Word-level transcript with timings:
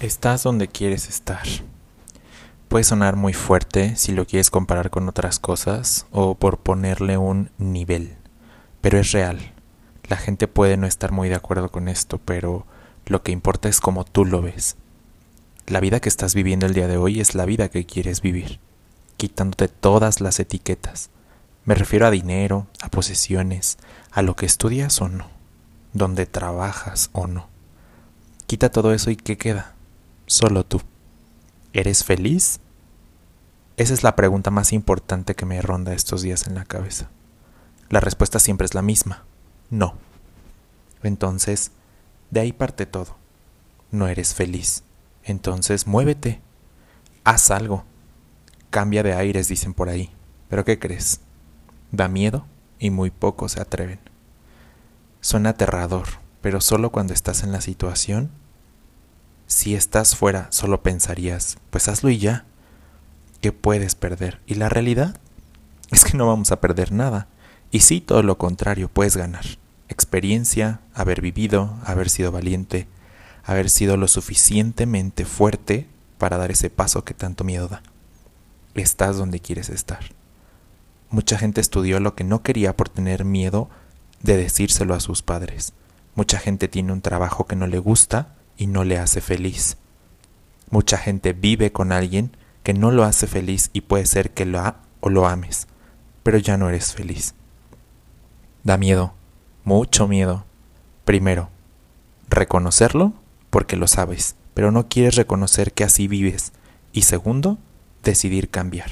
Estás 0.00 0.44
donde 0.44 0.66
quieres 0.66 1.10
estar. 1.10 1.46
Puede 2.68 2.84
sonar 2.84 3.16
muy 3.16 3.34
fuerte 3.34 3.96
si 3.96 4.12
lo 4.12 4.26
quieres 4.26 4.50
comparar 4.50 4.88
con 4.88 5.06
otras 5.10 5.38
cosas 5.38 6.06
o 6.10 6.36
por 6.36 6.56
ponerle 6.56 7.18
un 7.18 7.50
nivel, 7.58 8.16
pero 8.80 8.98
es 8.98 9.12
real. 9.12 9.52
La 10.08 10.16
gente 10.16 10.48
puede 10.48 10.78
no 10.78 10.86
estar 10.86 11.12
muy 11.12 11.28
de 11.28 11.34
acuerdo 11.34 11.70
con 11.70 11.86
esto, 11.86 12.16
pero 12.16 12.64
lo 13.04 13.22
que 13.22 13.30
importa 13.30 13.68
es 13.68 13.82
cómo 13.82 14.06
tú 14.06 14.24
lo 14.24 14.40
ves. 14.40 14.76
La 15.66 15.80
vida 15.80 16.00
que 16.00 16.08
estás 16.08 16.34
viviendo 16.34 16.64
el 16.64 16.72
día 16.72 16.88
de 16.88 16.96
hoy 16.96 17.20
es 17.20 17.34
la 17.34 17.44
vida 17.44 17.68
que 17.68 17.84
quieres 17.84 18.22
vivir, 18.22 18.58
quitándote 19.18 19.68
todas 19.68 20.22
las 20.22 20.40
etiquetas. 20.40 21.10
Me 21.66 21.74
refiero 21.74 22.06
a 22.06 22.10
dinero, 22.10 22.68
a 22.80 22.88
posesiones, 22.88 23.76
a 24.12 24.22
lo 24.22 24.34
que 24.34 24.46
estudias 24.46 24.98
o 25.02 25.10
no, 25.10 25.26
donde 25.92 26.24
trabajas 26.24 27.10
o 27.12 27.26
no. 27.26 27.48
Quita 28.46 28.70
todo 28.70 28.94
eso 28.94 29.10
y 29.10 29.16
¿qué 29.16 29.36
queda? 29.36 29.74
Solo 30.30 30.64
tú. 30.64 30.80
¿Eres 31.72 32.04
feliz? 32.04 32.60
Esa 33.76 33.94
es 33.94 34.04
la 34.04 34.14
pregunta 34.14 34.52
más 34.52 34.72
importante 34.72 35.34
que 35.34 35.44
me 35.44 35.60
ronda 35.60 35.92
estos 35.92 36.22
días 36.22 36.46
en 36.46 36.54
la 36.54 36.64
cabeza. 36.64 37.10
La 37.88 37.98
respuesta 37.98 38.38
siempre 38.38 38.64
es 38.64 38.74
la 38.74 38.82
misma, 38.82 39.24
no. 39.70 39.94
Entonces, 41.02 41.72
de 42.30 42.40
ahí 42.40 42.52
parte 42.52 42.86
todo. 42.86 43.16
No 43.90 44.06
eres 44.06 44.34
feliz. 44.34 44.84
Entonces, 45.24 45.88
muévete. 45.88 46.40
Haz 47.24 47.50
algo. 47.50 47.84
Cambia 48.70 49.02
de 49.02 49.14
aires, 49.14 49.48
dicen 49.48 49.74
por 49.74 49.88
ahí. 49.88 50.12
Pero 50.48 50.64
¿qué 50.64 50.78
crees? 50.78 51.20
Da 51.90 52.06
miedo 52.06 52.46
y 52.78 52.90
muy 52.90 53.10
pocos 53.10 53.52
se 53.52 53.60
atreven. 53.60 53.98
Suena 55.20 55.50
aterrador, 55.50 56.06
pero 56.40 56.60
solo 56.60 56.90
cuando 56.90 57.14
estás 57.14 57.42
en 57.42 57.50
la 57.50 57.60
situación 57.60 58.30
si 59.50 59.74
estás 59.74 60.14
fuera, 60.14 60.46
solo 60.50 60.80
pensarías, 60.80 61.58
pues 61.70 61.88
hazlo 61.88 62.08
y 62.08 62.18
ya. 62.18 62.44
¿Qué 63.40 63.50
puedes 63.50 63.96
perder? 63.96 64.40
Y 64.46 64.54
la 64.54 64.68
realidad 64.68 65.18
es 65.90 66.04
que 66.04 66.16
no 66.16 66.28
vamos 66.28 66.52
a 66.52 66.60
perder 66.60 66.92
nada. 66.92 67.26
Y 67.72 67.80
sí, 67.80 68.00
todo 68.00 68.22
lo 68.22 68.38
contrario, 68.38 68.88
puedes 68.88 69.16
ganar. 69.16 69.44
Experiencia, 69.88 70.80
haber 70.94 71.20
vivido, 71.20 71.76
haber 71.84 72.10
sido 72.10 72.30
valiente, 72.30 72.86
haber 73.42 73.70
sido 73.70 73.96
lo 73.96 74.06
suficientemente 74.06 75.24
fuerte 75.24 75.88
para 76.16 76.38
dar 76.38 76.52
ese 76.52 76.70
paso 76.70 77.04
que 77.04 77.12
tanto 77.12 77.42
miedo 77.42 77.66
da. 77.66 77.82
Estás 78.74 79.16
donde 79.16 79.40
quieres 79.40 79.68
estar. 79.68 80.12
Mucha 81.08 81.36
gente 81.36 81.60
estudió 81.60 81.98
lo 81.98 82.14
que 82.14 82.22
no 82.22 82.44
quería 82.44 82.76
por 82.76 82.88
tener 82.88 83.24
miedo 83.24 83.68
de 84.22 84.36
decírselo 84.36 84.94
a 84.94 85.00
sus 85.00 85.22
padres. 85.22 85.72
Mucha 86.14 86.38
gente 86.38 86.68
tiene 86.68 86.92
un 86.92 87.00
trabajo 87.00 87.48
que 87.48 87.56
no 87.56 87.66
le 87.66 87.80
gusta 87.80 88.36
y 88.60 88.66
no 88.66 88.84
le 88.84 88.98
hace 88.98 89.22
feliz. 89.22 89.78
Mucha 90.68 90.98
gente 90.98 91.32
vive 91.32 91.72
con 91.72 91.92
alguien 91.92 92.36
que 92.62 92.74
no 92.74 92.90
lo 92.90 93.04
hace 93.04 93.26
feliz 93.26 93.70
y 93.72 93.80
puede 93.80 94.04
ser 94.04 94.32
que 94.32 94.44
lo 94.44 94.60
ha 94.60 94.82
o 95.00 95.08
lo 95.08 95.26
ames, 95.26 95.66
pero 96.22 96.36
ya 96.36 96.58
no 96.58 96.68
eres 96.68 96.92
feliz. 96.92 97.34
Da 98.62 98.76
miedo, 98.76 99.14
mucho 99.64 100.06
miedo. 100.06 100.44
Primero, 101.06 101.48
reconocerlo 102.28 103.14
porque 103.48 103.76
lo 103.76 103.88
sabes, 103.88 104.36
pero 104.52 104.70
no 104.70 104.88
quieres 104.88 105.16
reconocer 105.16 105.72
que 105.72 105.84
así 105.84 106.06
vives. 106.06 106.52
Y 106.92 107.02
segundo, 107.02 107.56
decidir 108.04 108.50
cambiar, 108.50 108.90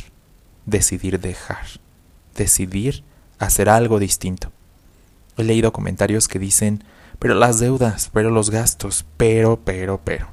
decidir 0.64 1.20
dejar, 1.20 1.66
decidir 2.34 3.04
hacer 3.38 3.68
algo 3.68 3.98
distinto. 3.98 4.50
He 5.38 5.44
leído 5.44 5.72
comentarios 5.72 6.28
que 6.28 6.38
dicen, 6.38 6.84
pero 7.18 7.34
las 7.34 7.60
deudas, 7.60 8.10
pero 8.12 8.30
los 8.30 8.50
gastos, 8.50 9.06
pero, 9.16 9.60
pero, 9.64 10.00
pero. 10.04 10.28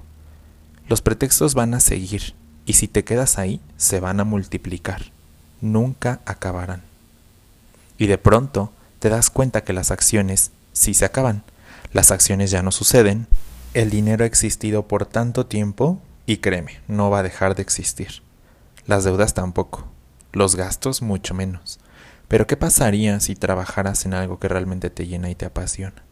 Los 0.89 1.02
pretextos 1.02 1.53
van 1.53 1.73
a 1.73 1.80
seguir 1.80 2.36
y 2.66 2.73
si 2.73 2.88
te 2.88 3.03
quedas 3.03 3.38
ahí, 3.38 3.61
se 3.78 4.00
van 4.00 4.20
a 4.20 4.23
multiplicar. 4.23 5.11
Nunca 5.61 6.20
acabarán. 6.26 6.81
Y 7.98 8.08
de 8.08 8.17
pronto 8.17 8.71
te 8.99 9.10
das 9.10 9.30
cuenta 9.30 9.64
que 9.64 9.73
las 9.73 9.92
acciones 9.92 10.52
sí 10.73 10.93
se 10.93 11.05
acaban. 11.05 11.43
Las 11.93 12.11
acciones 12.11 12.52
ya 12.52 12.64
no 12.64 12.72
suceden. 12.72 13.27
El 13.73 13.89
dinero 13.89 14.23
ha 14.23 14.27
existido 14.27 14.87
por 14.87 15.05
tanto 15.05 15.45
tiempo 15.45 16.02
y 16.26 16.37
créeme, 16.37 16.80
no 16.87 17.10
va 17.10 17.20
a 17.20 17.23
dejar 17.23 17.55
de 17.55 17.61
existir. 17.61 18.23
Las 18.87 19.04
deudas 19.04 19.33
tampoco. 19.33 19.87
Los 20.33 20.55
gastos 20.55 21.02
mucho 21.02 21.33
menos. 21.33 21.80
Pero 22.27 22.47
¿qué 22.47 22.58
pasaría 22.58 23.19
si 23.19 23.36
trabajaras 23.36 24.05
en 24.05 24.13
algo 24.13 24.39
que 24.39 24.47
realmente 24.47 24.89
te 24.89 25.08
llena 25.08 25.30
y 25.30 25.36
te 25.36 25.45
apasiona? 25.45 26.05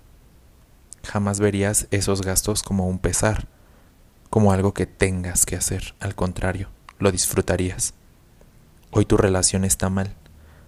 jamás 1.04 1.40
verías 1.40 1.88
esos 1.92 2.22
gastos 2.22 2.64
como 2.64 2.88
un 2.88 2.98
pesar, 3.00 3.48
como 4.30 4.52
algo 4.52 4.74
que 4.74 4.86
tengas 4.86 5.46
que 5.46 5.56
hacer. 5.56 5.94
Al 6.00 6.16
contrario, 6.16 6.70
lo 6.98 7.12
disfrutarías. 7.12 7.94
Hoy 8.92 9.06
tu 9.06 9.18
relación 9.18 9.66
está 9.66 9.90
mal. 9.90 10.16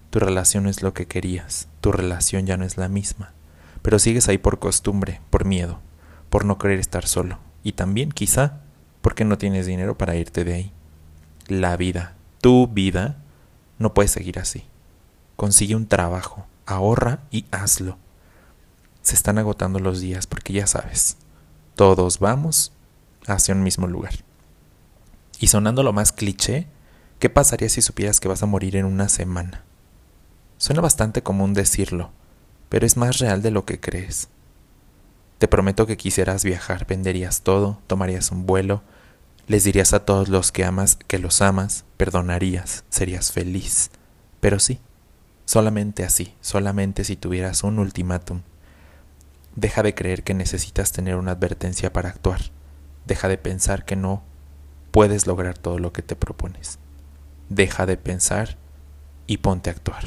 Tu 0.09 0.19
relación 0.19 0.67
es 0.67 0.81
lo 0.81 0.93
que 0.93 1.07
querías. 1.07 1.67
Tu 1.81 1.91
relación 1.91 2.45
ya 2.45 2.57
no 2.57 2.65
es 2.65 2.77
la 2.77 2.89
misma. 2.89 3.33
Pero 3.81 3.99
sigues 3.99 4.27
ahí 4.27 4.37
por 4.37 4.59
costumbre, 4.59 5.21
por 5.29 5.45
miedo, 5.45 5.79
por 6.29 6.45
no 6.45 6.57
querer 6.57 6.79
estar 6.79 7.07
solo. 7.07 7.39
Y 7.63 7.73
también, 7.73 8.11
quizá, 8.11 8.61
porque 9.01 9.25
no 9.25 9.37
tienes 9.37 9.65
dinero 9.65 9.97
para 9.97 10.15
irte 10.15 10.43
de 10.43 10.53
ahí. 10.53 10.73
La 11.47 11.77
vida, 11.77 12.15
tu 12.41 12.67
vida, 12.67 13.17
no 13.77 13.93
puede 13.93 14.07
seguir 14.07 14.39
así. 14.39 14.65
Consigue 15.35 15.75
un 15.75 15.87
trabajo, 15.87 16.45
ahorra 16.65 17.19
y 17.31 17.45
hazlo 17.51 17.97
se 19.05 19.13
están 19.13 19.37
agotando 19.37 19.79
los 19.79 20.01
días 20.01 20.25
porque 20.25 20.51
ya 20.51 20.65
sabes, 20.65 21.17
todos 21.75 22.17
vamos 22.17 22.71
hacia 23.27 23.53
un 23.53 23.61
mismo 23.61 23.85
lugar. 23.85 24.13
Y 25.39 25.47
sonando 25.47 25.83
lo 25.83 25.93
más 25.93 26.11
cliché, 26.11 26.67
¿qué 27.19 27.29
pasaría 27.29 27.69
si 27.69 27.83
supieras 27.83 28.19
que 28.19 28.27
vas 28.27 28.41
a 28.41 28.47
morir 28.47 28.75
en 28.75 28.85
una 28.85 29.07
semana? 29.07 29.63
Suena 30.57 30.81
bastante 30.81 31.21
común 31.21 31.53
decirlo, 31.53 32.11
pero 32.67 32.87
es 32.87 32.97
más 32.97 33.19
real 33.19 33.43
de 33.43 33.51
lo 33.51 33.63
que 33.63 33.79
crees. 33.79 34.29
Te 35.37 35.47
prometo 35.47 35.85
que 35.85 35.97
quisieras 35.97 36.43
viajar, 36.43 36.87
venderías 36.87 37.41
todo, 37.41 37.79
tomarías 37.85 38.31
un 38.31 38.47
vuelo, 38.47 38.81
les 39.47 39.65
dirías 39.65 39.93
a 39.93 40.03
todos 40.03 40.29
los 40.29 40.51
que 40.51 40.65
amas 40.65 40.97
que 41.07 41.19
los 41.19 41.43
amas, 41.43 41.85
perdonarías, 41.97 42.85
serías 42.89 43.31
feliz. 43.31 43.91
Pero 44.39 44.57
sí, 44.57 44.79
solamente 45.45 46.03
así, 46.03 46.33
solamente 46.41 47.03
si 47.03 47.15
tuvieras 47.15 47.63
un 47.63 47.79
ultimátum 47.79 48.41
Deja 49.55 49.83
de 49.83 49.95
creer 49.95 50.23
que 50.23 50.33
necesitas 50.33 50.91
tener 50.91 51.15
una 51.15 51.31
advertencia 51.31 51.93
para 51.93 52.09
actuar. 52.09 52.41
Deja 53.05 53.29
de 53.29 53.37
pensar 53.37 53.85
que 53.85 53.95
no 53.95 54.21
puedes 54.91 55.27
lograr 55.27 55.57
todo 55.57 55.79
lo 55.79 55.93
que 55.93 56.01
te 56.01 56.17
propones. 56.17 56.77
Deja 57.47 57.85
de 57.85 57.95
pensar 57.95 58.57
y 59.27 59.37
ponte 59.37 59.69
a 59.69 59.73
actuar. 59.73 60.03